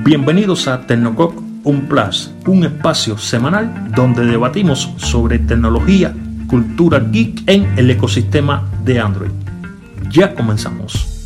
Bienvenidos 0.00 0.66
a 0.68 0.86
Tecnococ 0.86 1.40
Un 1.64 1.82
Plus, 1.82 2.32
un 2.46 2.64
espacio 2.64 3.18
semanal 3.18 3.92
donde 3.94 4.24
debatimos 4.24 4.90
sobre 4.96 5.38
tecnología, 5.38 6.12
cultura 6.48 6.98
geek 6.98 7.42
en 7.46 7.78
el 7.78 7.90
ecosistema 7.90 8.68
de 8.84 8.98
Android. 8.98 9.30
Ya 10.10 10.34
comenzamos. 10.34 11.21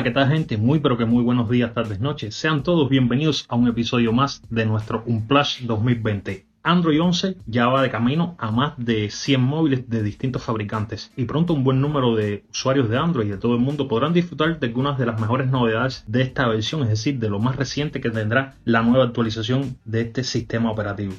Hola, 0.00 0.08
¿qué 0.08 0.14
tal 0.14 0.28
gente? 0.30 0.56
Muy 0.56 0.78
pero 0.78 0.96
que 0.96 1.04
muy 1.04 1.22
buenos 1.22 1.50
días, 1.50 1.74
tardes, 1.74 2.00
noches. 2.00 2.34
Sean 2.34 2.62
todos 2.62 2.88
bienvenidos 2.88 3.44
a 3.50 3.54
un 3.54 3.68
episodio 3.68 4.14
más 4.14 4.40
de 4.48 4.64
nuestro 4.64 5.02
Unplash 5.04 5.60
2020. 5.64 6.46
Android 6.62 7.02
11 7.02 7.36
ya 7.44 7.66
va 7.66 7.82
de 7.82 7.90
camino 7.90 8.34
a 8.38 8.50
más 8.50 8.72
de 8.78 9.10
100 9.10 9.42
móviles 9.42 9.90
de 9.90 10.02
distintos 10.02 10.42
fabricantes 10.42 11.12
y 11.18 11.26
pronto 11.26 11.52
un 11.52 11.64
buen 11.64 11.82
número 11.82 12.16
de 12.16 12.44
usuarios 12.50 12.88
de 12.88 12.96
Android 12.96 13.30
de 13.30 13.36
todo 13.36 13.52
el 13.52 13.60
mundo 13.60 13.88
podrán 13.88 14.14
disfrutar 14.14 14.58
de 14.58 14.68
algunas 14.68 14.96
de 14.96 15.04
las 15.04 15.20
mejores 15.20 15.50
novedades 15.50 16.02
de 16.06 16.22
esta 16.22 16.48
versión, 16.48 16.80
es 16.84 16.88
decir, 16.88 17.18
de 17.18 17.28
lo 17.28 17.38
más 17.38 17.56
reciente 17.56 18.00
que 18.00 18.08
tendrá 18.08 18.54
la 18.64 18.80
nueva 18.80 19.04
actualización 19.04 19.76
de 19.84 20.00
este 20.00 20.24
sistema 20.24 20.70
operativo. 20.70 21.12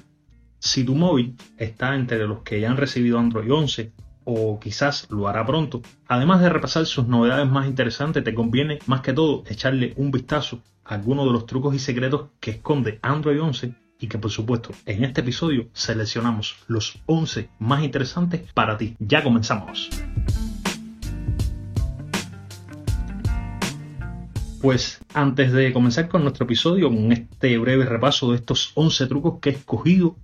Si 0.57 0.83
tu 0.83 0.95
móvil 0.95 1.35
está 1.59 1.93
entre 1.93 2.25
los 2.25 2.39
que 2.39 2.59
ya 2.59 2.71
han 2.71 2.77
recibido 2.77 3.19
Android 3.19 3.53
11 3.53 3.91
o 4.33 4.59
quizás 4.59 5.07
lo 5.09 5.27
hará 5.27 5.45
pronto. 5.45 5.81
Además 6.07 6.41
de 6.41 6.49
repasar 6.49 6.85
sus 6.85 7.07
novedades 7.07 7.49
más 7.49 7.67
interesantes, 7.67 8.23
te 8.23 8.33
conviene 8.33 8.79
más 8.85 9.01
que 9.01 9.13
todo 9.13 9.43
echarle 9.47 9.93
un 9.97 10.11
vistazo 10.11 10.61
a 10.85 10.95
algunos 10.95 11.25
de 11.25 11.33
los 11.33 11.45
trucos 11.45 11.75
y 11.75 11.79
secretos 11.79 12.29
que 12.39 12.51
esconde 12.51 12.99
Android 13.01 13.41
11 13.41 13.75
y 13.99 14.07
que 14.07 14.17
por 14.17 14.31
supuesto 14.31 14.71
en 14.85 15.03
este 15.03 15.21
episodio 15.21 15.67
seleccionamos 15.73 16.55
los 16.67 16.99
11 17.05 17.49
más 17.59 17.83
interesantes 17.83 18.51
para 18.53 18.77
ti. 18.77 18.95
Ya 18.99 19.23
comenzamos. 19.23 19.89
Pues 24.61 24.99
antes 25.13 25.51
de 25.51 25.73
comenzar 25.73 26.07
con 26.07 26.21
nuestro 26.21 26.45
episodio, 26.45 26.87
con 26.87 27.11
este 27.11 27.57
breve 27.57 27.83
repaso 27.85 28.31
de 28.31 28.37
estos 28.37 28.71
11 28.75 29.07
trucos 29.07 29.39
que 29.41 29.49
he 29.49 29.53
escogido 29.53 30.15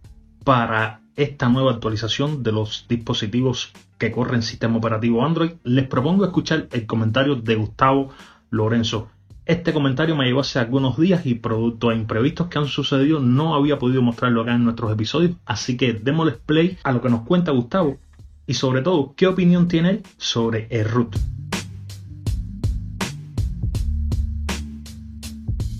para 0.43 1.01
esta 1.17 1.49
nueva 1.49 1.71
actualización 1.71 2.43
de 2.43 2.51
los 2.51 2.85
dispositivos 2.87 3.73
que 3.97 4.11
corren 4.11 4.43
sistema 4.43 4.77
operativo 4.77 5.25
Android, 5.25 5.53
les 5.63 5.87
propongo 5.87 6.23
escuchar 6.23 6.67
el 6.71 6.85
comentario 6.85 7.35
de 7.35 7.55
Gustavo 7.55 8.09
Lorenzo. 8.51 9.09
Este 9.47 9.73
comentario 9.73 10.15
me 10.15 10.25
llegó 10.25 10.41
hace 10.41 10.59
algunos 10.59 10.95
días 10.97 11.25
y 11.25 11.33
producto 11.33 11.89
a 11.89 11.95
imprevistos 11.95 12.47
que 12.47 12.59
han 12.59 12.67
sucedido 12.67 13.19
no 13.19 13.55
había 13.55 13.79
podido 13.79 14.03
mostrarlo 14.03 14.41
acá 14.41 14.53
en 14.53 14.63
nuestros 14.63 14.91
episodios, 14.91 15.31
así 15.45 15.75
que 15.75 15.93
démosles 15.93 16.37
play 16.37 16.77
a 16.83 16.91
lo 16.91 17.01
que 17.01 17.09
nos 17.09 17.21
cuenta 17.21 17.51
Gustavo 17.51 17.97
y 18.45 18.53
sobre 18.53 18.83
todo 18.83 19.13
qué 19.15 19.25
opinión 19.25 19.67
tiene 19.67 19.89
él 19.89 20.03
sobre 20.17 20.67
el 20.69 20.87
root. 20.87 21.15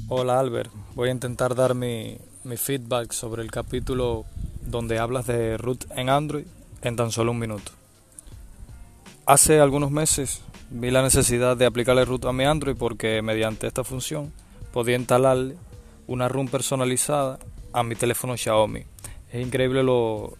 Hola 0.08 0.40
Albert, 0.40 0.72
voy 0.96 1.10
a 1.10 1.12
intentar 1.12 1.54
dar 1.54 1.76
mi, 1.76 2.18
mi 2.44 2.58
feedback 2.58 3.12
sobre 3.12 3.44
el 3.44 3.52
capítulo 3.52 4.26
donde 4.68 5.00
hablas 5.00 5.26
de 5.28 5.58
root 5.58 5.86
en 5.96 6.10
Android 6.10 6.46
en 6.82 6.96
tan 6.96 7.12
solo 7.12 7.32
un 7.32 7.40
minuto. 7.40 7.72
Hace 9.26 9.60
algunos 9.60 9.92
meses 9.92 10.42
vi 10.70 10.92
la 10.92 11.02
necesidad 11.02 11.58
de 11.58 11.66
aplicarle 11.66 12.06
root 12.06 12.26
a 12.26 12.34
mi 12.34 12.46
Android 12.46 12.76
porque 12.78 13.22
mediante 13.22 13.68
esta 13.68 13.84
función 13.84 14.32
podía 14.72 14.96
instalarle 14.96 15.56
una 16.08 16.30
ROM 16.30 16.48
personalizada 16.48 17.40
a 17.74 17.84
mi 17.84 17.96
teléfono 17.96 18.38
Xiaomi. 18.38 18.84
Es 19.32 19.46
increíble 19.46 19.84
los, 19.84 20.32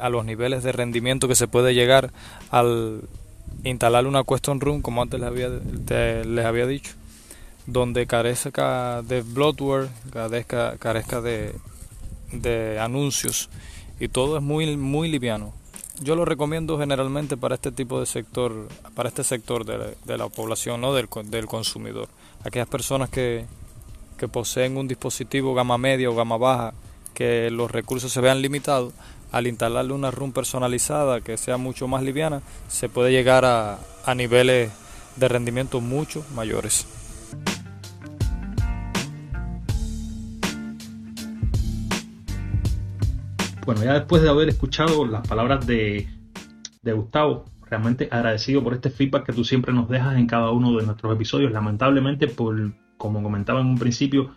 a 0.00 0.08
los 0.10 0.24
niveles 0.24 0.62
de 0.62 0.72
rendimiento 0.72 1.28
que 1.28 1.34
se 1.34 1.48
puede 1.48 1.74
llegar 1.74 2.12
al 2.50 3.02
instalar 3.64 4.06
una 4.06 4.24
Question 4.24 4.60
Room, 4.60 4.82
como 4.82 5.00
antes 5.02 5.18
les 5.18 5.28
había, 5.28 5.48
les 5.48 6.44
había 6.44 6.66
dicho, 6.66 6.92
donde 7.66 8.06
carezca 8.06 9.02
de 9.02 9.22
bloatware, 9.22 9.88
carezca 10.78 11.20
de, 11.22 11.54
de 12.32 12.78
anuncios 12.78 13.48
y 13.98 14.08
todo 14.08 14.36
es 14.36 14.42
muy 14.42 14.76
muy 14.76 15.08
liviano. 15.08 15.52
Yo 16.02 16.16
lo 16.16 16.24
recomiendo 16.24 16.78
generalmente 16.78 17.36
para 17.36 17.56
este 17.56 17.72
tipo 17.72 18.00
de 18.00 18.06
sector, 18.06 18.68
para 18.94 19.10
este 19.10 19.22
sector 19.22 19.66
de, 19.66 20.16
la 20.16 20.28
población, 20.30 20.80
no 20.80 20.94
del, 20.94 21.08
del 21.24 21.46
consumidor. 21.46 22.08
Aquellas 22.42 22.68
personas 22.68 23.10
que, 23.10 23.44
que 24.16 24.26
poseen 24.26 24.78
un 24.78 24.88
dispositivo 24.88 25.54
gama 25.54 25.76
media 25.76 26.08
o 26.08 26.14
gama 26.14 26.38
baja, 26.38 26.72
que 27.12 27.50
los 27.50 27.70
recursos 27.70 28.10
se 28.10 28.22
vean 28.22 28.40
limitados, 28.40 28.94
al 29.30 29.46
instalarle 29.46 29.92
una 29.92 30.10
ROM 30.10 30.32
personalizada 30.32 31.20
que 31.20 31.36
sea 31.36 31.58
mucho 31.58 31.86
más 31.86 32.02
liviana, 32.02 32.40
se 32.68 32.88
puede 32.88 33.12
llegar 33.12 33.44
a, 33.44 33.78
a 34.06 34.14
niveles 34.14 34.70
de 35.16 35.28
rendimiento 35.28 35.82
mucho 35.82 36.24
mayores. 36.34 36.86
Bueno, 43.66 43.84
ya 43.84 43.94
después 43.94 44.22
de 44.22 44.28
haber 44.28 44.48
escuchado 44.48 45.06
las 45.06 45.26
palabras 45.26 45.66
de, 45.66 46.08
Gustavo, 46.82 47.44
realmente 47.68 48.08
agradecido 48.10 48.64
por 48.64 48.74
este 48.74 48.90
feedback 48.90 49.26
que 49.26 49.32
tú 49.32 49.44
siempre 49.44 49.72
nos 49.72 49.88
dejas 49.88 50.16
en 50.16 50.26
cada 50.26 50.50
uno 50.50 50.76
de 50.76 50.86
nuestros 50.86 51.14
episodios. 51.14 51.52
Lamentablemente, 51.52 52.26
por 52.26 52.72
como 52.96 53.22
comentaba 53.22 53.60
en 53.60 53.66
un 53.66 53.78
principio, 53.78 54.34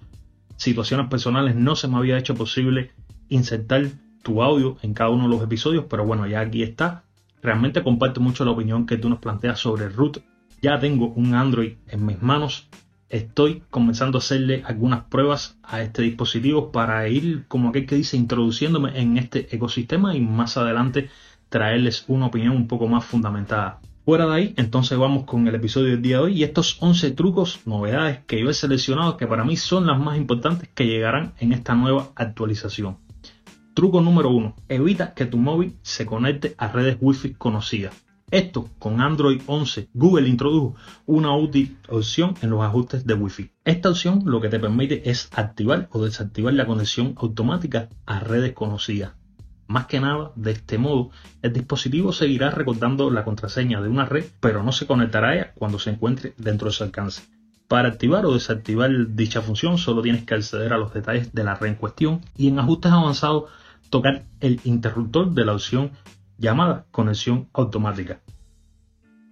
situaciones 0.57 1.07
personales 1.09 1.55
no 1.55 1.75
se 1.75 1.87
me 1.87 1.97
había 1.97 2.17
hecho 2.17 2.35
posible 2.35 2.91
insertar 3.29 3.87
tu 4.23 4.43
audio 4.43 4.77
en 4.81 4.93
cada 4.93 5.09
uno 5.09 5.23
de 5.23 5.29
los 5.29 5.43
episodios, 5.43 5.85
pero 5.89 6.05
bueno, 6.05 6.27
ya 6.27 6.41
aquí 6.41 6.63
está. 6.63 7.03
Realmente 7.41 7.83
comparto 7.83 8.21
mucho 8.21 8.45
la 8.45 8.51
opinión 8.51 8.85
que 8.85 8.97
tú 8.97 9.09
nos 9.09 9.19
planteas 9.19 9.59
sobre 9.59 9.89
root. 9.89 10.19
Ya 10.61 10.79
tengo 10.79 11.07
un 11.07 11.33
Android 11.33 11.73
en 11.87 12.05
mis 12.05 12.21
manos 12.21 12.69
estoy 13.13 13.61
comenzando 13.69 14.17
a 14.17 14.19
hacerle 14.19 14.63
algunas 14.65 15.03
pruebas 15.03 15.57
a 15.61 15.83
este 15.83 16.01
dispositivo 16.01 16.71
para 16.71 17.07
ir, 17.07 17.45
como 17.47 17.69
aquel 17.69 17.85
que 17.85 17.95
dice, 17.95 18.17
introduciéndome 18.17 18.99
en 18.99 19.17
este 19.17 19.55
ecosistema 19.55 20.15
y 20.15 20.21
más 20.21 20.57
adelante 20.57 21.09
traerles 21.49 22.05
una 22.07 22.25
opinión 22.25 22.55
un 22.55 22.67
poco 22.67 22.87
más 22.87 23.05
fundamentada. 23.05 23.79
Fuera 24.03 24.25
de 24.25 24.35
ahí, 24.35 24.53
entonces 24.57 24.97
vamos 24.97 25.25
con 25.25 25.47
el 25.47 25.53
episodio 25.53 25.91
del 25.91 26.01
día 26.01 26.17
de 26.17 26.23
hoy 26.23 26.33
y 26.39 26.43
estos 26.43 26.77
11 26.81 27.11
trucos, 27.11 27.61
novedades 27.65 28.19
que 28.25 28.41
yo 28.41 28.49
he 28.49 28.53
seleccionado 28.53 29.15
que 29.15 29.27
para 29.27 29.45
mí 29.45 29.57
son 29.57 29.85
las 29.85 29.99
más 29.99 30.17
importantes 30.17 30.67
que 30.73 30.87
llegarán 30.87 31.33
en 31.39 31.53
esta 31.53 31.75
nueva 31.75 32.09
actualización. 32.15 32.97
Truco 33.75 34.01
número 34.01 34.31
1. 34.31 34.55
Evita 34.69 35.13
que 35.13 35.27
tu 35.27 35.37
móvil 35.37 35.75
se 35.83 36.07
conecte 36.07 36.55
a 36.57 36.67
redes 36.67 36.97
wifi 36.99 37.35
conocidas. 37.35 38.02
Esto 38.33 38.67
con 38.79 38.99
Android 38.99 39.43
11, 39.45 39.89
Google 39.93 40.27
introdujo 40.27 40.75
una 41.05 41.37
útil 41.37 41.77
opción 41.87 42.33
en 42.41 42.49
los 42.49 42.63
ajustes 42.63 43.05
de 43.05 43.13
Wi-Fi. 43.13 43.51
Esta 43.63 43.91
opción 43.91 44.23
lo 44.25 44.41
que 44.41 44.49
te 44.49 44.59
permite 44.59 45.07
es 45.07 45.29
activar 45.35 45.87
o 45.91 46.03
desactivar 46.03 46.55
la 46.55 46.65
conexión 46.65 47.13
automática 47.17 47.89
a 48.07 48.21
redes 48.21 48.53
conocidas. 48.53 49.11
Más 49.67 49.85
que 49.85 49.99
nada, 49.99 50.31
de 50.35 50.49
este 50.49 50.79
modo, 50.79 51.11
el 51.43 51.53
dispositivo 51.53 52.11
seguirá 52.11 52.49
recordando 52.49 53.11
la 53.11 53.23
contraseña 53.23 53.83
de 53.83 53.89
una 53.89 54.05
red, 54.05 54.25
pero 54.39 54.63
no 54.63 54.71
se 54.71 54.87
conectará 54.87 55.29
a 55.29 55.35
ella 55.35 55.53
cuando 55.53 55.77
se 55.77 55.91
encuentre 55.91 56.33
dentro 56.37 56.69
de 56.69 56.73
su 56.73 56.83
alcance. 56.83 57.21
Para 57.67 57.89
activar 57.89 58.25
o 58.25 58.33
desactivar 58.33 58.89
dicha 59.09 59.43
función 59.43 59.77
solo 59.77 60.01
tienes 60.01 60.23
que 60.23 60.33
acceder 60.33 60.73
a 60.73 60.79
los 60.79 60.91
detalles 60.91 61.31
de 61.35 61.43
la 61.43 61.53
red 61.53 61.69
en 61.69 61.75
cuestión 61.75 62.21
y 62.35 62.47
en 62.47 62.57
ajustes 62.57 62.93
avanzados 62.93 63.51
tocar 63.91 64.23
el 64.39 64.59
interruptor 64.63 65.29
de 65.29 65.45
la 65.45 65.53
opción 65.53 65.91
llamada 66.37 66.85
conexión 66.91 67.47
automática. 67.53 68.19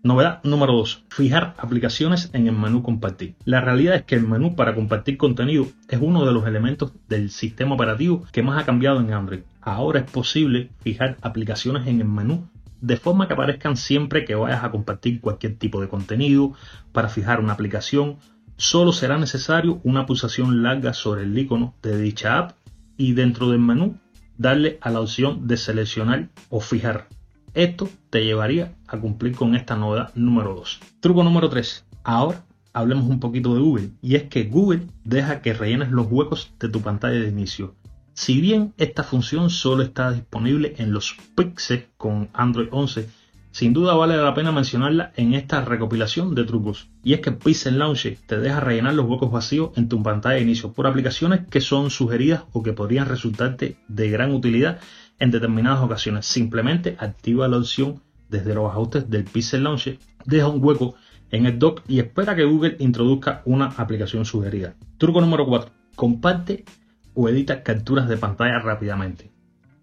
Novedad 0.03 0.42
número 0.44 0.74
2. 0.74 1.06
Fijar 1.09 1.53
aplicaciones 1.59 2.31
en 2.33 2.48
el 2.48 2.56
menú 2.56 2.81
compartir. 2.81 3.36
La 3.45 3.62
realidad 3.62 3.94
es 3.94 4.01
que 4.03 4.15
el 4.15 4.27
menú 4.27 4.56
para 4.56 4.74
compartir 4.74 5.15
contenido 5.15 5.68
es 5.89 6.00
uno 6.01 6.25
de 6.25 6.33
los 6.33 6.48
elementos 6.48 6.92
del 7.07 7.30
sistema 7.30 7.75
operativo 7.75 8.25
que 8.31 8.42
más 8.42 8.59
ha 8.59 8.65
cambiado 8.65 9.00
en 9.00 9.13
Android. 9.13 9.42
Ahora 9.62 10.00
es 10.00 10.09
posible 10.09 10.71
fijar 10.80 11.18
aplicaciones 11.21 11.86
en 11.86 12.01
el 12.01 12.07
menú 12.07 12.50
de 12.81 12.98
forma 12.98 13.27
que 13.27 13.36
aparezcan 13.36 13.77
siempre 13.77 14.25
que 14.25 14.33
vayas 14.33 14.63
a 14.63 14.71
compartir 14.71 15.21
cualquier 15.21 15.57
tipo 15.57 15.80
de 15.80 15.88
contenido. 15.88 16.53
Para 16.94 17.07
fijar 17.07 17.39
una 17.39 17.53
aplicación 17.53 18.18
solo 18.57 18.94
será 18.94 19.19
necesario 19.19 19.81
una 19.83 20.07
pulsación 20.07 20.63
larga 20.63 20.94
sobre 20.94 21.24
el 21.24 21.38
icono 21.38 21.75
de 21.83 22.01
dicha 22.01 22.39
app 22.39 22.51
y 22.98 23.13
dentro 23.13 23.51
del 23.51 23.59
menú 23.59 24.00
darle 24.36 24.80
a 24.81 24.89
la 24.89 25.00
opción 25.00 25.48
de 25.48 25.57
seleccionar 25.57 26.30
o 26.50 26.59
fijar. 26.59 27.07
Esto 27.53 27.89
te 28.09 28.24
llevaría 28.24 28.75
a 28.88 28.98
cumplir 28.98 29.36
con 29.36 29.56
esta 29.56 29.75
novedad 29.75 30.12
número 30.15 30.56
2. 30.56 30.80
Truco 31.01 31.21
número 31.21 31.50
3. 31.50 31.86
Ahora 32.03 32.45
hablemos 32.71 33.09
un 33.09 33.19
poquito 33.19 33.53
de 33.53 33.59
Google 33.59 33.89
y 34.01 34.15
es 34.15 34.24
que 34.24 34.45
Google 34.45 34.88
deja 35.03 35.42
que 35.42 35.51
rellenes 35.53 35.92
los 35.92 36.07
huecos 36.09 36.53
de 36.62 36.69
tu 36.69 36.81
pantalla 36.81 37.19
de 37.19 37.27
inicio. 37.27 37.75
Si 38.13 38.39
bien 38.39 38.74
esta 38.77 39.03
función 39.03 39.50
solo 39.50 39.83
está 39.83 40.13
disponible 40.13 40.75
en 40.77 40.94
los 40.94 41.18
Pixel 41.36 41.88
con 41.98 42.30
Android 42.31 42.69
11 42.71 43.09
sin 43.51 43.74
duda 43.74 43.95
vale 43.95 44.15
la 44.15 44.33
pena 44.33 44.53
mencionarla 44.53 45.12
en 45.18 45.33
esta 45.33 45.65
recopilación 45.65 46.33
de 46.36 46.45
trucos. 46.45 46.88
Y 47.03 47.13
es 47.13 47.19
que 47.19 47.33
Pixel 47.33 47.80
Launcher 47.80 48.18
te 48.25 48.39
deja 48.39 48.62
rellenar 48.62 48.94
los 48.94 49.06
huecos 49.06 49.30
vacíos 49.30 49.71
en 49.75 49.89
tu 49.89 50.01
pantalla 50.01 50.36
de 50.36 50.44
inicio 50.44 50.71
por 50.71 50.88
aplicaciones 50.88 51.42
que 51.50 51.59
son 51.59 51.89
sugeridas 51.89 52.44
o 52.53 52.63
que 52.63 52.71
podrían 52.71 53.09
resultarte 53.09 53.75
de 53.89 54.09
gran 54.09 54.31
utilidad 54.31 54.80
en 55.22 55.32
determinadas 55.32 55.80
ocasiones. 55.80 56.26
Simplemente 56.26 56.98
activa 57.00 57.48
la 57.48 57.58
opción 57.58 58.02
desde 58.28 58.54
los 58.54 58.70
ajustes 58.70 59.10
del 59.10 59.24
Pixel 59.24 59.64
Launcher, 59.64 59.98
deja 60.26 60.50
un 60.50 60.62
hueco 60.62 60.96
en 61.32 61.46
el 61.46 61.58
dock 61.58 61.84
y 61.88 62.00
espera 62.00 62.36
que 62.36 62.44
Google 62.44 62.76
introduzca 62.80 63.42
una 63.46 63.68
aplicación 63.68 64.26
sugerida. 64.26 64.76
Truco 64.98 65.22
número 65.22 65.46
4. 65.46 65.72
Comparte 65.96 66.66
o 67.14 67.30
edita 67.30 67.64
capturas 67.64 68.10
de 68.10 68.18
pantalla 68.18 68.60
rápidamente 68.60 69.32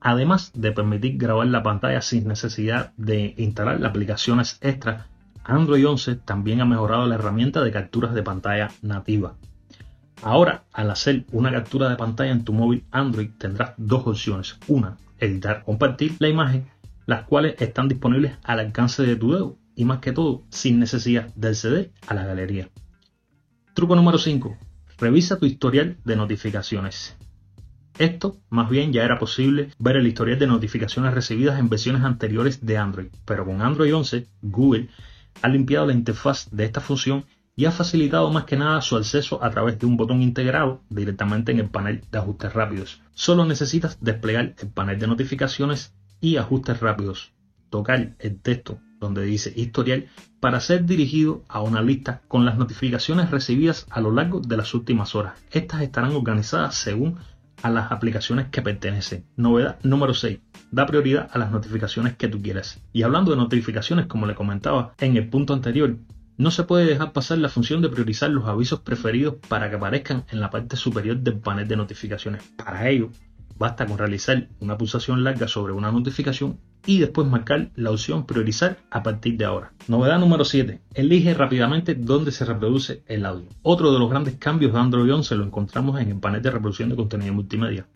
además 0.00 0.52
de 0.54 0.72
permitir 0.72 1.16
grabar 1.18 1.46
la 1.46 1.62
pantalla 1.62 2.00
sin 2.02 2.28
necesidad 2.28 2.92
de 2.96 3.34
instalar 3.36 3.84
aplicaciones 3.84 4.58
extra, 4.60 5.06
Android 5.44 5.86
11 5.86 6.16
también 6.16 6.60
ha 6.60 6.66
mejorado 6.66 7.06
la 7.06 7.14
herramienta 7.14 7.62
de 7.62 7.72
capturas 7.72 8.14
de 8.14 8.22
pantalla 8.22 8.70
nativa. 8.82 9.34
Ahora, 10.22 10.64
al 10.72 10.90
hacer 10.90 11.24
una 11.32 11.50
captura 11.50 11.88
de 11.88 11.96
pantalla 11.96 12.32
en 12.32 12.44
tu 12.44 12.52
móvil 12.52 12.84
Android, 12.90 13.30
tendrás 13.38 13.72
dos 13.76 14.06
opciones. 14.06 14.58
Una, 14.66 14.96
editar 15.18 15.64
compartir 15.64 16.16
la 16.18 16.28
imagen, 16.28 16.68
las 17.06 17.24
cuales 17.24 17.54
están 17.60 17.88
disponibles 17.88 18.36
al 18.42 18.60
alcance 18.60 19.02
de 19.02 19.16
tu 19.16 19.32
dedo 19.32 19.58
y 19.74 19.84
más 19.84 20.00
que 20.00 20.12
todo, 20.12 20.44
sin 20.50 20.78
necesidad 20.78 21.32
de 21.34 21.48
acceder 21.48 21.92
a 22.06 22.14
la 22.14 22.26
galería. 22.26 22.68
Truco 23.74 23.94
número 23.94 24.18
5. 24.18 24.56
Revisa 24.98 25.38
tu 25.38 25.46
historial 25.46 25.96
de 26.04 26.16
notificaciones. 26.16 27.16
Esto, 27.98 28.36
más 28.50 28.68
bien, 28.70 28.92
ya 28.92 29.04
era 29.04 29.18
posible 29.18 29.70
ver 29.78 29.96
el 29.96 30.06
historial 30.06 30.38
de 30.38 30.46
notificaciones 30.46 31.14
recibidas 31.14 31.58
en 31.58 31.68
versiones 31.68 32.02
anteriores 32.02 32.64
de 32.64 32.76
Android, 32.76 33.08
pero 33.24 33.44
con 33.44 33.62
Android 33.62 33.94
11, 33.94 34.26
Google 34.42 34.88
ha 35.42 35.48
limpiado 35.48 35.86
la 35.86 35.92
interfaz 35.92 36.48
de 36.50 36.64
esta 36.64 36.80
función 36.80 37.24
y 37.58 37.66
ha 37.66 37.72
facilitado 37.72 38.30
más 38.30 38.44
que 38.44 38.56
nada 38.56 38.80
su 38.80 38.96
acceso 38.96 39.42
a 39.42 39.50
través 39.50 39.80
de 39.80 39.86
un 39.86 39.96
botón 39.96 40.22
integrado 40.22 40.80
directamente 40.90 41.50
en 41.50 41.58
el 41.58 41.68
panel 41.68 42.04
de 42.08 42.18
ajustes 42.18 42.54
rápidos. 42.54 43.02
Solo 43.14 43.44
necesitas 43.44 43.98
desplegar 44.00 44.54
el 44.56 44.68
panel 44.68 45.00
de 45.00 45.08
notificaciones 45.08 45.92
y 46.20 46.36
ajustes 46.36 46.78
rápidos, 46.78 47.32
tocar 47.68 48.14
el 48.20 48.40
texto 48.40 48.78
donde 49.00 49.24
dice 49.24 49.52
historial 49.56 50.06
para 50.38 50.60
ser 50.60 50.84
dirigido 50.84 51.42
a 51.48 51.60
una 51.60 51.82
lista 51.82 52.22
con 52.28 52.44
las 52.44 52.56
notificaciones 52.56 53.32
recibidas 53.32 53.88
a 53.90 54.00
lo 54.00 54.12
largo 54.12 54.38
de 54.38 54.56
las 54.56 54.72
últimas 54.72 55.16
horas. 55.16 55.32
Estas 55.50 55.82
estarán 55.82 56.12
organizadas 56.12 56.76
según 56.76 57.18
a 57.64 57.70
las 57.70 57.90
aplicaciones 57.90 58.46
que 58.52 58.62
pertenecen. 58.62 59.24
Novedad 59.34 59.80
número 59.82 60.14
6. 60.14 60.38
Da 60.70 60.86
prioridad 60.86 61.28
a 61.32 61.38
las 61.38 61.50
notificaciones 61.50 62.16
que 62.16 62.28
tú 62.28 62.40
quieras. 62.40 62.80
Y 62.92 63.02
hablando 63.02 63.32
de 63.32 63.36
notificaciones, 63.36 64.06
como 64.06 64.26
le 64.26 64.36
comentaba 64.36 64.94
en 65.00 65.16
el 65.16 65.28
punto 65.28 65.54
anterior, 65.54 65.96
no 66.38 66.52
se 66.52 66.62
puede 66.62 66.86
dejar 66.86 67.12
pasar 67.12 67.38
la 67.38 67.48
función 67.48 67.82
de 67.82 67.88
priorizar 67.88 68.30
los 68.30 68.46
avisos 68.46 68.80
preferidos 68.80 69.34
para 69.48 69.68
que 69.68 69.76
aparezcan 69.76 70.24
en 70.30 70.38
la 70.38 70.50
parte 70.50 70.76
superior 70.76 71.18
del 71.18 71.40
panel 71.40 71.66
de 71.66 71.76
notificaciones. 71.76 72.44
Para 72.56 72.88
ello, 72.88 73.10
basta 73.58 73.86
con 73.86 73.98
realizar 73.98 74.46
una 74.60 74.78
pulsación 74.78 75.24
larga 75.24 75.48
sobre 75.48 75.72
una 75.72 75.90
notificación 75.90 76.60
y 76.86 77.00
después 77.00 77.26
marcar 77.26 77.70
la 77.74 77.90
opción 77.90 78.24
priorizar 78.24 78.78
a 78.88 79.02
partir 79.02 79.36
de 79.36 79.46
ahora. 79.46 79.72
Novedad 79.88 80.20
número 80.20 80.44
7. 80.44 80.80
Elige 80.94 81.34
rápidamente 81.34 81.96
dónde 81.96 82.30
se 82.30 82.44
reproduce 82.44 83.02
el 83.08 83.26
audio. 83.26 83.48
Otro 83.62 83.92
de 83.92 83.98
los 83.98 84.08
grandes 84.08 84.36
cambios 84.36 84.72
de 84.72 84.78
Android 84.78 85.12
11 85.12 85.34
lo 85.34 85.44
encontramos 85.44 86.00
en 86.00 86.10
el 86.10 86.20
panel 86.20 86.40
de 86.40 86.52
reproducción 86.52 86.88
de 86.88 86.94
contenido 86.94 87.34
multimedia, 87.34 87.88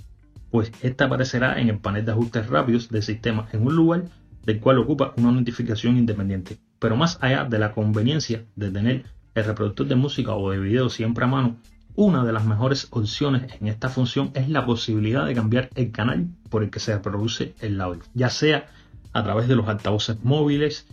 pues 0.50 0.72
esta 0.82 1.04
aparecerá 1.04 1.60
en 1.60 1.68
el 1.68 1.78
panel 1.78 2.04
de 2.04 2.10
ajustes 2.10 2.48
rápidos 2.48 2.88
del 2.88 3.04
sistema 3.04 3.46
en 3.52 3.64
un 3.64 3.76
lugar 3.76 4.06
del 4.44 4.58
cual 4.58 4.78
ocupa 4.78 5.14
una 5.16 5.30
notificación 5.30 5.96
independiente. 5.96 6.58
Pero 6.82 6.96
más 6.96 7.16
allá 7.20 7.44
de 7.44 7.60
la 7.60 7.74
conveniencia 7.74 8.44
de 8.56 8.72
tener 8.72 9.04
el 9.36 9.44
reproductor 9.44 9.86
de 9.86 9.94
música 9.94 10.34
o 10.34 10.50
de 10.50 10.58
video 10.58 10.90
siempre 10.90 11.24
a 11.24 11.28
mano, 11.28 11.56
una 11.94 12.24
de 12.24 12.32
las 12.32 12.44
mejores 12.44 12.88
opciones 12.90 13.52
en 13.60 13.68
esta 13.68 13.88
función 13.88 14.32
es 14.34 14.48
la 14.48 14.66
posibilidad 14.66 15.24
de 15.24 15.32
cambiar 15.32 15.70
el 15.76 15.92
canal 15.92 16.26
por 16.50 16.64
el 16.64 16.70
que 16.70 16.80
se 16.80 16.92
reproduce 16.92 17.54
el 17.60 17.80
audio, 17.80 18.02
ya 18.14 18.30
sea 18.30 18.66
a 19.12 19.22
través 19.22 19.46
de 19.46 19.54
los 19.54 19.68
altavoces 19.68 20.24
móviles 20.24 20.88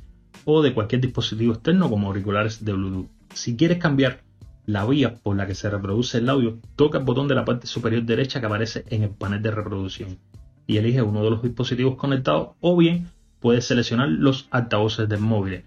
o 0.45 0.62
de 0.62 0.75
cualquier 0.75 1.01
dispositivo 1.01 1.53
externo 1.53 1.89
como 1.89 2.09
auriculares 2.09 2.63
de 2.63 2.74
Bluetooth. 2.74 3.09
Si 3.33 3.57
quieres 3.57 3.80
cambiar 3.80 4.21
la 4.68 4.86
vía 4.86 5.15
por 5.15 5.38
la 5.38 5.47
que 5.47 5.56
se 5.56 5.71
reproduce 5.71 6.19
el 6.19 6.30
audio, 6.30 6.59
toca 6.75 7.00
el 7.00 7.03
botón 7.03 7.27
de 7.27 7.33
la 7.33 7.45
parte 7.45 7.65
superior 7.65 8.03
derecha 8.03 8.39
que 8.39 8.45
aparece 8.45 8.86
en 8.89 9.01
el 9.01 9.09
panel 9.09 9.41
de 9.41 9.50
reproducción 9.50 10.19
y 10.68 10.77
elige 10.77 11.01
uno 11.01 11.24
de 11.24 11.31
los 11.31 11.41
dispositivos 11.41 11.95
conectados 11.95 12.50
o 12.59 12.77
bien 12.77 13.09
puedes 13.39 13.65
seleccionar 13.65 14.09
los 14.09 14.47
altavoces 14.51 15.09
del 15.09 15.21
móvil 15.21 15.63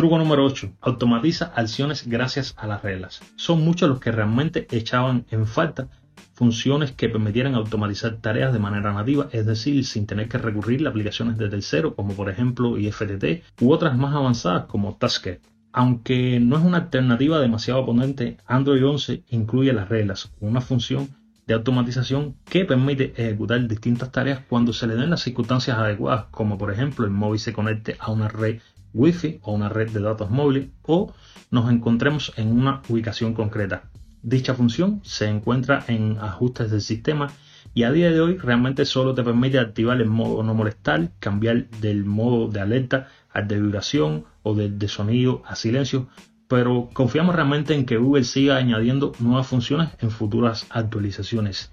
Truco 0.00 0.16
número 0.16 0.46
8. 0.46 0.76
Automatiza 0.80 1.52
acciones 1.54 2.08
gracias 2.08 2.54
a 2.56 2.66
las 2.66 2.80
reglas. 2.80 3.20
Son 3.36 3.62
muchos 3.62 3.86
los 3.86 4.00
que 4.00 4.10
realmente 4.10 4.66
echaban 4.70 5.26
en 5.30 5.46
falta 5.46 5.88
funciones 6.32 6.92
que 6.92 7.10
permitieran 7.10 7.54
automatizar 7.54 8.16
tareas 8.16 8.54
de 8.54 8.58
manera 8.58 8.94
nativa, 8.94 9.28
es 9.30 9.44
decir, 9.44 9.84
sin 9.84 10.06
tener 10.06 10.30
que 10.30 10.38
recurrir 10.38 10.86
a 10.86 10.88
aplicaciones 10.88 11.36
de 11.36 11.50
tercero 11.50 11.94
como 11.94 12.14
por 12.14 12.30
ejemplo 12.30 12.78
IFTT 12.78 13.44
u 13.60 13.72
otras 13.72 13.94
más 13.98 14.14
avanzadas 14.14 14.64
como 14.64 14.96
Tasker. 14.96 15.42
Aunque 15.70 16.40
no 16.40 16.56
es 16.56 16.64
una 16.64 16.78
alternativa 16.78 17.38
demasiado 17.38 17.84
potente, 17.84 18.38
Android 18.46 18.82
11 18.82 19.24
incluye 19.28 19.74
las 19.74 19.90
reglas, 19.90 20.32
una 20.40 20.62
función 20.62 21.10
de 21.46 21.52
automatización 21.52 22.36
que 22.46 22.64
permite 22.64 23.12
ejecutar 23.18 23.68
distintas 23.68 24.10
tareas 24.10 24.40
cuando 24.48 24.72
se 24.72 24.86
le 24.86 24.94
den 24.94 25.10
las 25.10 25.20
circunstancias 25.20 25.76
adecuadas, 25.76 26.24
como 26.30 26.56
por 26.56 26.72
ejemplo 26.72 27.04
el 27.04 27.10
móvil 27.10 27.38
se 27.38 27.52
conecte 27.52 27.96
a 27.98 28.10
una 28.10 28.28
red 28.28 28.60
Wi-Fi 28.94 29.40
o 29.42 29.52
una 29.52 29.68
red 29.68 29.90
de 29.90 30.00
datos 30.00 30.30
móviles 30.30 30.68
o 30.82 31.12
nos 31.50 31.70
encontremos 31.70 32.32
en 32.36 32.52
una 32.52 32.82
ubicación 32.88 33.34
concreta. 33.34 33.90
Dicha 34.22 34.54
función 34.54 35.00
se 35.02 35.28
encuentra 35.28 35.84
en 35.88 36.18
ajustes 36.18 36.70
del 36.70 36.82
sistema 36.82 37.28
y 37.72 37.84
a 37.84 37.92
día 37.92 38.10
de 38.10 38.20
hoy 38.20 38.36
realmente 38.36 38.84
solo 38.84 39.14
te 39.14 39.22
permite 39.22 39.58
activar 39.58 40.00
el 40.00 40.08
modo 40.08 40.42
no 40.42 40.54
molestar, 40.54 41.10
cambiar 41.20 41.68
del 41.80 42.04
modo 42.04 42.48
de 42.48 42.60
alerta 42.60 43.08
al 43.32 43.48
de 43.48 43.60
vibración 43.60 44.24
o 44.42 44.54
del 44.54 44.78
de 44.78 44.88
sonido 44.88 45.42
a 45.46 45.54
silencio, 45.54 46.08
pero 46.48 46.90
confiamos 46.92 47.34
realmente 47.34 47.74
en 47.74 47.86
que 47.86 47.96
Google 47.96 48.24
siga 48.24 48.56
añadiendo 48.56 49.12
nuevas 49.20 49.46
funciones 49.46 49.90
en 50.00 50.10
futuras 50.10 50.66
actualizaciones. 50.70 51.70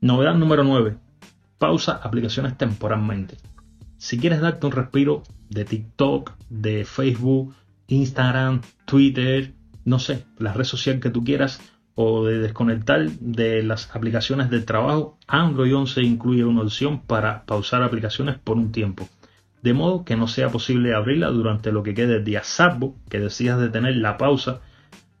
Novedad 0.00 0.34
número 0.34 0.62
9. 0.62 0.96
Pausa 1.58 2.00
aplicaciones 2.02 2.56
temporalmente. 2.56 3.36
Si 3.98 4.18
quieres 4.18 4.40
darte 4.40 4.66
un 4.66 4.72
respiro 4.72 5.22
de 5.48 5.64
TikTok, 5.64 6.32
de 6.48 6.84
Facebook, 6.84 7.54
Instagram, 7.86 8.62
Twitter, 8.84 9.52
no 9.84 9.98
sé, 9.98 10.24
la 10.38 10.52
red 10.52 10.64
social 10.64 11.00
que 11.00 11.10
tú 11.10 11.24
quieras, 11.24 11.60
o 11.94 12.24
de 12.24 12.38
desconectar 12.38 13.08
de 13.10 13.62
las 13.62 13.94
aplicaciones 13.94 14.50
del 14.50 14.64
trabajo, 14.64 15.18
Android 15.26 15.74
11 15.74 16.02
incluye 16.02 16.44
una 16.44 16.62
opción 16.62 17.00
para 17.00 17.44
pausar 17.44 17.82
aplicaciones 17.82 18.38
por 18.38 18.56
un 18.56 18.72
tiempo, 18.72 19.08
de 19.62 19.74
modo 19.74 20.04
que 20.04 20.16
no 20.16 20.26
sea 20.26 20.48
posible 20.48 20.94
abrirla 20.94 21.28
durante 21.28 21.70
lo 21.72 21.82
que 21.82 21.94
quede 21.94 22.14
del 22.14 22.24
día, 22.24 22.42
salvo 22.42 22.96
que 23.08 23.20
decidas 23.20 23.60
detener 23.60 23.96
la 23.96 24.18
pausa, 24.18 24.60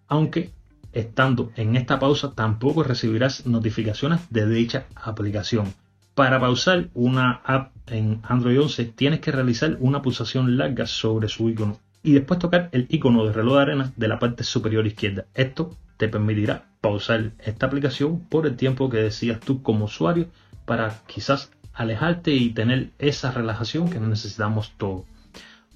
aunque 0.08 0.50
estando 0.92 1.52
en 1.56 1.76
esta 1.76 1.98
pausa 1.98 2.32
tampoco 2.34 2.82
recibirás 2.82 3.46
notificaciones 3.46 4.20
de 4.30 4.48
dicha 4.48 4.86
aplicación. 4.94 5.72
Para 6.14 6.40
pausar 6.40 6.88
una 6.94 7.40
app 7.44 7.73
en 7.86 8.20
Android 8.22 8.60
11 8.60 8.84
tienes 8.86 9.20
que 9.20 9.32
realizar 9.32 9.76
una 9.80 10.02
pulsación 10.02 10.56
larga 10.56 10.86
sobre 10.86 11.28
su 11.28 11.48
icono 11.48 11.78
y 12.02 12.12
después 12.12 12.38
tocar 12.38 12.68
el 12.72 12.86
icono 12.90 13.24
de 13.24 13.32
reloj 13.32 13.56
de 13.56 13.62
arena 13.62 13.92
de 13.96 14.08
la 14.08 14.18
parte 14.18 14.44
superior 14.44 14.86
izquierda. 14.86 15.26
Esto 15.34 15.76
te 15.96 16.08
permitirá 16.08 16.66
pausar 16.80 17.32
esta 17.38 17.66
aplicación 17.66 18.20
por 18.20 18.46
el 18.46 18.56
tiempo 18.56 18.90
que 18.90 18.98
decidas 18.98 19.40
tú 19.40 19.62
como 19.62 19.86
usuario 19.86 20.28
para 20.66 21.00
quizás 21.06 21.50
alejarte 21.72 22.32
y 22.32 22.50
tener 22.50 22.90
esa 22.98 23.30
relajación 23.32 23.88
que 23.88 24.00
necesitamos 24.00 24.72
todos. 24.76 25.04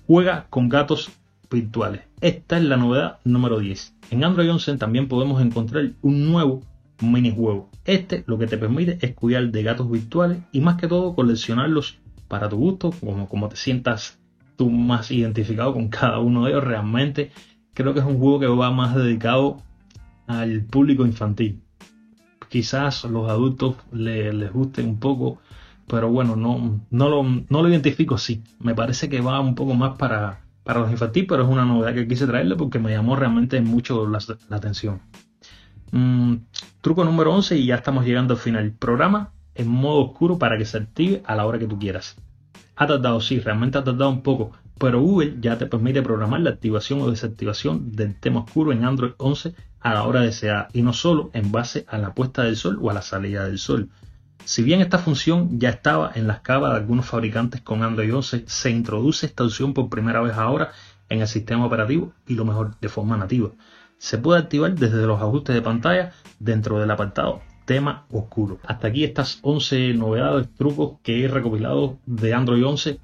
Juega 0.06 0.46
con 0.50 0.68
gatos 0.68 1.10
virtuales. 1.50 2.02
Esta 2.20 2.58
es 2.58 2.64
la 2.64 2.76
novedad 2.76 3.18
número 3.24 3.58
10. 3.58 3.94
En 4.10 4.24
Android 4.24 4.50
11 4.50 4.76
también 4.76 5.08
podemos 5.08 5.40
encontrar 5.42 5.90
un 6.02 6.30
nuevo 6.30 6.62
minijuego. 7.00 7.68
Este 7.88 8.23
lo 8.26 8.37
que 8.37 8.47
te 8.47 8.59
permite 8.59 8.99
es 9.00 9.14
cuidar 9.14 9.50
de 9.50 9.62
gatos 9.62 9.90
virtuales 9.90 10.40
y 10.52 10.61
más 10.61 10.76
que 10.76 10.88
todo 10.88 11.14
coleccionarlos 11.14 11.99
para 12.28 12.47
tu 12.50 12.59
gusto, 12.59 12.90
como, 12.90 13.26
como 13.26 13.49
te 13.49 13.57
sientas 13.57 14.18
tú 14.57 14.68
más 14.68 15.11
identificado 15.11 15.73
con 15.73 15.88
cada 15.88 16.18
uno 16.18 16.45
de 16.45 16.50
ellos. 16.50 16.64
Realmente 16.64 17.30
creo 17.73 17.95
que 17.95 18.00
es 18.00 18.04
un 18.04 18.18
juego 18.18 18.40
que 18.40 18.47
va 18.47 18.71
más 18.71 18.95
dedicado 18.95 19.62
al 20.26 20.66
público 20.66 21.07
infantil. 21.07 21.62
Quizás 22.50 23.04
los 23.04 23.30
adultos 23.30 23.76
les 23.90 24.52
guste 24.52 24.83
un 24.83 24.99
poco, 25.00 25.40
pero 25.87 26.11
bueno, 26.11 26.37
no, 26.37 26.83
no, 26.90 27.09
lo, 27.09 27.23
no 27.23 27.62
lo 27.62 27.68
identifico 27.71 28.16
así. 28.16 28.42
Me 28.61 28.75
parece 28.75 29.09
que 29.09 29.23
va 29.23 29.40
un 29.40 29.54
poco 29.54 29.73
más 29.73 29.97
para, 29.97 30.42
para 30.62 30.80
los 30.80 30.90
infantiles, 30.90 31.26
pero 31.26 31.45
es 31.45 31.49
una 31.49 31.64
novedad 31.64 31.95
que 31.95 32.07
quise 32.07 32.26
traerle 32.26 32.54
porque 32.54 32.78
me 32.78 32.90
llamó 32.90 33.16
realmente 33.16 33.59
mucho 33.62 34.07
la 34.07 34.18
atención. 34.50 35.00
Mm, 35.90 36.35
truco 36.80 37.04
número 37.04 37.32
11 37.35 37.56
y 37.56 37.66
ya 37.66 37.76
estamos 37.76 38.04
llegando 38.04 38.35
al 38.35 38.40
final. 38.40 38.73
Programa 38.73 39.32
en 39.54 39.68
modo 39.68 40.04
oscuro 40.04 40.38
para 40.38 40.56
que 40.56 40.64
se 40.64 40.78
active 40.78 41.23
a 41.26 41.35
la 41.35 41.47
hora 41.47 41.58
que 41.58 41.66
tú 41.66 41.78
quieras. 41.78 42.16
Ha 42.76 42.87
tardado, 42.87 43.20
sí, 43.20 43.40
realmente 43.40 43.76
ha 43.78 43.85
tardado 43.85 44.11
un 44.11 44.23
poco, 44.23 44.52
pero 44.78 45.00
Google 45.00 45.37
ya 45.40 45.58
te 45.58 45.66
permite 45.66 46.02
programar 46.02 46.40
la 46.40 46.50
activación 46.50 47.00
o 47.00 47.11
desactivación 47.11 47.92
del 47.92 48.18
tema 48.18 48.40
oscuro 48.40 48.73
en 48.73 48.85
Android 48.85 49.12
11 49.18 49.54
a 49.80 49.94
la 49.94 50.04
hora 50.04 50.20
deseada 50.20 50.68
y 50.73 50.82
no 50.82 50.92
solo 50.92 51.30
en 51.32 51.50
base 51.50 51.85
a 51.88 51.99
la 51.99 52.14
puesta 52.14 52.44
del 52.44 52.56
sol 52.56 52.78
o 52.80 52.90
a 52.90 52.94
la 52.94 53.02
salida 53.02 53.44
del 53.44 53.58
sol. 53.58 53.88
Si 54.44 54.62
bien 54.62 54.80
esta 54.80 54.99
función 54.99 55.58
ya 55.58 55.70
estaba 55.70 56.12
en 56.14 56.26
las 56.26 56.40
cavas 56.40 56.70
de 56.70 56.78
algunos 56.78 57.06
fabricantes 57.06 57.61
con 57.61 57.82
Android 57.82 58.14
11, 58.14 58.44
se 58.47 58.70
introduce 58.70 59.26
esta 59.26 59.44
opción 59.44 59.75
por 59.75 59.90
primera 59.90 60.20
vez 60.20 60.35
ahora 60.35 60.70
en 61.08 61.20
el 61.20 61.28
sistema 61.28 61.66
operativo 61.66 62.12
y 62.26 62.35
lo 62.35 62.44
mejor 62.44 62.78
de 62.80 62.88
forma 62.88 63.16
nativa. 63.16 63.50
Se 63.98 64.18
puede 64.18 64.40
activar 64.40 64.74
desde 64.74 65.06
los 65.06 65.20
ajustes 65.20 65.54
de 65.54 65.62
pantalla 65.62 66.12
dentro 66.38 66.78
del 66.78 66.90
apartado 66.90 67.42
tema 67.64 68.06
oscuro. 68.10 68.58
Hasta 68.64 68.88
aquí 68.88 69.04
estas 69.04 69.40
11 69.42 69.92
novedades, 69.94 70.48
trucos 70.54 70.98
que 71.02 71.24
he 71.24 71.28
recopilado 71.28 71.98
de 72.06 72.32
Android 72.32 72.64
11 72.64 72.98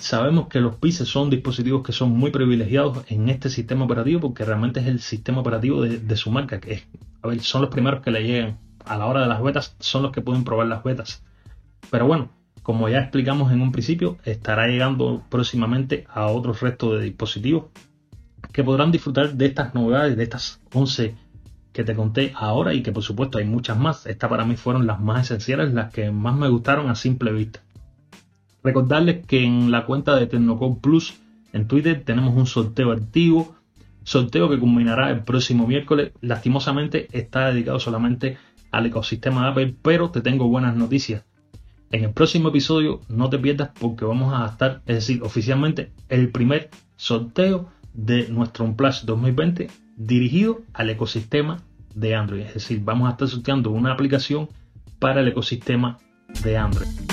Sabemos 0.00 0.48
que 0.48 0.60
los 0.60 0.76
Pixel 0.76 1.04
son 1.04 1.28
dispositivos 1.28 1.82
que 1.82 1.92
son 1.92 2.12
muy 2.12 2.30
privilegiados 2.30 3.04
en 3.08 3.28
este 3.28 3.50
sistema 3.50 3.84
operativo 3.84 4.18
porque 4.18 4.46
realmente 4.46 4.80
es 4.80 4.86
el 4.86 4.98
sistema 5.00 5.40
operativo 5.42 5.82
de, 5.82 6.16
su 6.16 6.30
marca, 6.30 6.58
que 6.58 6.84
son 7.40 7.60
los 7.60 7.70
primeros 7.70 8.00
que 8.00 8.10
le 8.10 8.22
llegan 8.24 8.58
a 8.86 8.96
la 8.96 9.04
hora 9.04 9.20
de 9.20 9.26
las 9.26 9.42
betas, 9.42 9.76
son 9.78 10.02
los 10.02 10.10
que 10.10 10.22
pueden 10.22 10.42
probar 10.42 10.68
las 10.68 10.82
betas. 10.82 11.22
Pero 11.90 12.06
bueno, 12.06 12.30
como 12.62 12.88
ya 12.88 13.00
explicamos 13.00 13.52
en 13.52 13.60
un 13.60 13.72
principio, 13.72 14.16
estará 14.24 14.68
llegando 14.68 15.22
próximamente 15.28 16.06
a 16.08 16.28
otros 16.28 16.62
restos 16.62 16.98
de 16.98 17.04
dispositivos 17.04 17.64
que 18.52 18.64
podrán 18.64 18.92
disfrutar 18.92 19.34
de 19.34 19.46
estas 19.46 19.74
novedades, 19.74 20.16
de 20.16 20.22
estas 20.22 20.60
11 20.72 21.14
que 21.72 21.84
te 21.84 21.94
conté 21.94 22.32
ahora 22.34 22.74
y 22.74 22.82
que 22.82 22.92
por 22.92 23.02
supuesto 23.02 23.38
hay 23.38 23.44
muchas 23.44 23.78
más. 23.78 24.06
Estas 24.06 24.28
para 24.30 24.44
mí 24.44 24.56
fueron 24.56 24.86
las 24.86 25.00
más 25.00 25.26
esenciales, 25.26 25.72
las 25.72 25.92
que 25.92 26.10
más 26.10 26.36
me 26.36 26.48
gustaron 26.48 26.90
a 26.90 26.94
simple 26.94 27.32
vista. 27.32 27.60
Recordarles 28.62 29.24
que 29.26 29.44
en 29.44 29.70
la 29.70 29.86
cuenta 29.86 30.16
de 30.16 30.26
Tecnocode 30.26 30.80
Plus 30.80 31.14
en 31.52 31.66
Twitter 31.66 32.02
tenemos 32.04 32.36
un 32.36 32.46
sorteo 32.46 32.92
activo, 32.92 33.54
sorteo 34.04 34.50
que 34.50 34.58
culminará 34.58 35.10
el 35.10 35.22
próximo 35.22 35.66
miércoles. 35.66 36.12
Lastimosamente 36.20 37.08
está 37.12 37.46
dedicado 37.46 37.78
solamente 37.80 38.36
al 38.70 38.86
ecosistema 38.86 39.44
de 39.44 39.50
Apple, 39.50 39.74
pero 39.82 40.10
te 40.10 40.20
tengo 40.20 40.48
buenas 40.48 40.76
noticias. 40.76 41.24
En 41.90 42.04
el 42.04 42.12
próximo 42.12 42.50
episodio 42.50 43.00
no 43.08 43.30
te 43.30 43.38
pierdas 43.38 43.70
porque 43.80 44.04
vamos 44.04 44.32
a 44.32 44.46
estar, 44.46 44.82
es 44.86 44.96
decir, 44.96 45.22
oficialmente 45.22 45.92
el 46.08 46.30
primer 46.30 46.70
sorteo 46.96 47.68
de 47.92 48.28
nuestro 48.28 48.64
Unplugged 48.64 49.04
2020 49.04 49.68
dirigido 49.96 50.62
al 50.72 50.90
ecosistema 50.90 51.62
de 51.94 52.14
Android. 52.14 52.42
Es 52.42 52.54
decir, 52.54 52.80
vamos 52.82 53.08
a 53.08 53.12
estar 53.12 53.28
sorteando 53.28 53.70
una 53.70 53.92
aplicación 53.92 54.48
para 54.98 55.20
el 55.20 55.28
ecosistema 55.28 55.98
de 56.42 56.56
Android. 56.56 57.09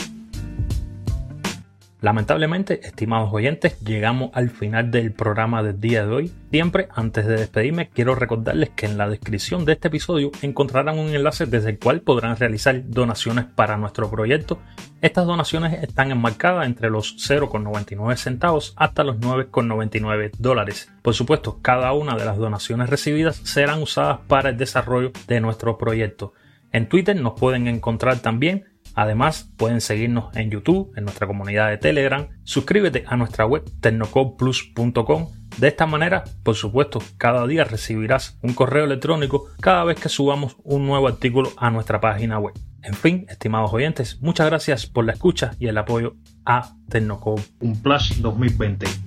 Lamentablemente, 2.00 2.86
estimados 2.86 3.34
oyentes, 3.34 3.80
llegamos 3.80 4.30
al 4.34 4.52
final 4.52 4.92
del 4.92 5.14
programa 5.14 5.64
del 5.64 5.80
día 5.80 6.06
de 6.06 6.14
hoy. 6.14 6.32
Siempre, 6.52 6.88
antes 6.94 7.26
de 7.26 7.38
despedirme, 7.38 7.90
quiero 7.90 8.14
recordarles 8.14 8.70
que 8.70 8.86
en 8.86 9.00
la 9.00 9.10
descripción 9.10 9.66
de 9.66 9.74
este 9.74 9.88
episodio 9.88 10.32
encontrarán 10.44 11.00
un 11.00 11.16
enlace 11.16 11.48
desde 11.48 11.72
el 11.72 11.80
cual 11.80 12.02
podrán 12.02 12.38
realizar 12.38 12.88
donaciones 12.88 13.46
para 13.46 13.78
nuestro 13.78 14.12
proyecto. 14.12 14.60
Estas 15.02 15.26
donaciones 15.26 15.82
están 15.82 16.12
enmarcadas 16.12 16.68
entre 16.68 16.92
los 16.92 17.18
0,99 17.18 18.16
centavos 18.16 18.74
hasta 18.78 19.04
los 19.04 19.18
9,99 19.18 20.32
dólares. 20.38 20.92
Por 21.02 21.16
supuesto, 21.16 21.60
cada 21.64 21.94
una 21.94 22.16
de 22.16 22.26
las 22.26 22.38
donaciones 22.38 22.92
recibidas 22.92 23.38
serán 23.38 23.82
usadas 23.82 24.20
para 24.28 24.50
el 24.50 24.58
desarrollo 24.58 25.12
de 25.28 25.40
nuestro 25.40 25.80
proyecto. 25.80 26.34
En 26.72 26.90
Twitter 26.90 27.20
nos 27.20 27.40
pueden 27.40 27.68
encontrar 27.68 28.20
también 28.20 28.66
Además, 28.98 29.54
pueden 29.58 29.80
seguirnos 29.80 30.36
en 30.36 30.50
YouTube, 30.50 30.92
en 30.96 31.04
nuestra 31.04 31.28
comunidad 31.28 31.70
de 31.70 31.78
Telegram. 31.78 32.30
Suscríbete 32.44 33.04
a 33.06 33.16
nuestra 33.16 33.46
web 33.46 33.64
tecnocodeplus.com. 33.80 35.28
De 35.60 35.68
esta 35.68 35.86
manera, 35.86 36.24
por 36.42 36.56
supuesto, 36.56 37.00
cada 37.18 37.46
día 37.46 37.64
recibirás 37.64 38.40
un 38.42 38.56
correo 38.56 38.86
electrónico 38.86 39.50
cada 39.62 39.84
vez 39.84 40.00
que 40.00 40.10
subamos 40.10 40.58
un 40.64 40.88
nuevo 40.88 41.08
artículo 41.08 41.52
a 41.58 41.70
nuestra 41.70 42.02
página 42.02 42.40
web. 42.40 42.56
En 42.82 42.96
fin, 42.96 43.28
estimados 43.30 43.72
oyentes, 43.72 44.20
muchas 44.20 44.48
gracias 44.48 44.88
por 44.88 45.06
la 45.06 45.14
escucha 45.14 45.52
y 45.60 45.68
el 45.68 45.78
apoyo 45.78 46.16
a 46.44 46.74
Tecnocode 46.90 47.44
Un 47.60 47.80
Plus 47.80 48.20
2020. 48.20 49.07